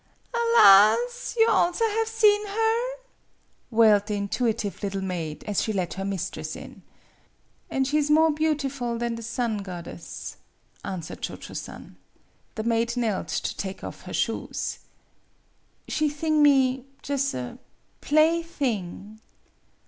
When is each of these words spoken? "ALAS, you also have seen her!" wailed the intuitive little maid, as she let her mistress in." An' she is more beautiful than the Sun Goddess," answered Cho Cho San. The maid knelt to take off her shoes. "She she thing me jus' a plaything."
"ALAS, 0.33 1.35
you 1.37 1.47
also 1.47 1.85
have 1.87 2.07
seen 2.07 2.47
her!" 2.47 2.79
wailed 3.69 4.07
the 4.07 4.15
intuitive 4.15 4.81
little 4.81 4.99
maid, 5.03 5.43
as 5.43 5.61
she 5.61 5.71
let 5.71 5.93
her 5.93 6.03
mistress 6.03 6.55
in." 6.55 6.81
An' 7.69 7.83
she 7.83 7.99
is 7.99 8.09
more 8.09 8.31
beautiful 8.31 8.97
than 8.97 9.13
the 9.13 9.21
Sun 9.21 9.59
Goddess," 9.59 10.37
answered 10.83 11.21
Cho 11.21 11.35
Cho 11.35 11.53
San. 11.53 11.97
The 12.55 12.63
maid 12.63 12.97
knelt 12.97 13.27
to 13.27 13.55
take 13.55 13.83
off 13.83 14.01
her 14.05 14.13
shoes. 14.13 14.79
"She 15.87 16.09
she 16.09 16.15
thing 16.15 16.41
me 16.41 16.85
jus' 17.03 17.35
a 17.35 17.59
plaything." 18.01 19.19